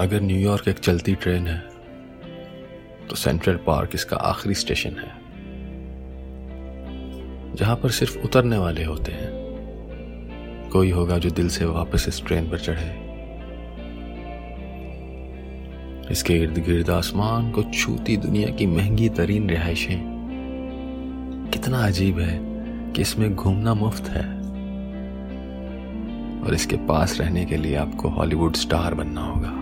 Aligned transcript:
अगर 0.00 0.20
न्यूयॉर्क 0.22 0.68
एक 0.68 0.78
चलती 0.78 1.14
ट्रेन 1.14 1.46
है 1.46 1.58
तो 3.08 3.16
सेंट्रल 3.16 3.56
पार्क 3.56 3.90
इसका 3.94 4.16
आखिरी 4.16 4.54
स्टेशन 4.54 4.90
है, 4.90 5.12
जहाँ 7.56 7.76
पर 7.76 7.90
सिर्फ़ 7.90 8.18
उतरने 8.18 8.58
वाले 8.58 8.84
होते 8.84 9.12
हैं। 9.12 9.30
कोई 10.72 10.90
होगा 10.90 11.18
जो 11.18 11.30
दिल 11.30 11.48
से 11.48 11.64
वापस 11.66 12.06
इस 12.08 12.22
ट्रेन 12.26 12.50
पर 12.50 12.58
चढ़े। 12.58 12.90
इसके 16.10 16.34
इर्द 16.34 16.58
गिर्द 16.58 16.90
आसमान 16.90 17.50
को 17.50 17.62
छूती 17.72 18.16
दुनिया 18.16 18.48
की 18.50 18.66
महँगी 18.66 19.08
तरीन 19.08 19.48
रिहाइशें 19.50 19.98
कितना 21.52 21.86
अजीब 21.86 22.18
है 22.20 22.38
कि 22.92 23.02
इसमें 23.02 23.34
घूमना 23.34 23.74
मुफ़्त 23.74 24.08
है, 24.08 24.28
और 26.40 26.54
इसके 26.54 26.76
पास 26.86 27.18
रहने 27.20 27.44
के 27.44 27.56
लिए 27.56 27.76
आपको 27.76 28.08
हॉलीवुड 28.10 28.56
स्टार 28.56 28.94
बनना 28.94 29.20
होगा। 29.20 29.60